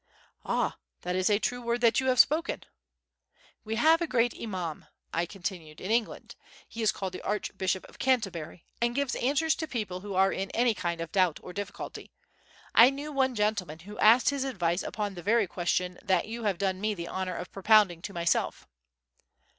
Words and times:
"Ah! 0.43 0.77
that 1.01 1.15
is 1.15 1.29
a 1.29 1.37
true 1.37 1.61
word 1.61 1.81
that 1.81 1.99
you 1.99 2.07
have 2.07 2.17
spoken." 2.17 2.63
"We 3.63 3.75
have 3.75 4.01
a 4.01 4.07
great 4.07 4.33
Imaum," 4.33 4.87
I 5.13 5.27
continued, 5.27 5.79
"in 5.79 5.91
England; 5.91 6.35
he 6.67 6.81
is 6.81 6.91
called 6.91 7.13
the 7.13 7.21
Archbishop 7.21 7.85
of 7.87 7.99
Canterbury 7.99 8.65
and 8.81 8.95
gives 8.95 9.13
answers 9.13 9.53
to 9.57 9.67
people 9.67 9.99
who 9.99 10.15
are 10.15 10.31
in 10.33 10.49
any 10.55 10.73
kind 10.73 11.01
of 11.01 11.11
doubt 11.11 11.39
or 11.43 11.53
difficulty. 11.53 12.09
I 12.73 12.89
knew 12.89 13.11
one 13.11 13.35
gentleman 13.35 13.77
who 13.77 13.99
asked 13.99 14.31
his 14.31 14.43
advice 14.43 14.81
upon 14.81 15.13
the 15.13 15.21
very 15.21 15.45
question 15.45 15.99
that 16.03 16.27
you 16.27 16.45
have 16.45 16.57
done 16.57 16.81
me 16.81 16.95
the 16.95 17.07
honour 17.07 17.35
of 17.35 17.51
propounding 17.51 18.01
to 18.01 18.11
myself." 18.11 18.67